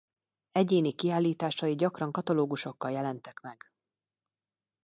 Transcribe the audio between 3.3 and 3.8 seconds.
meg.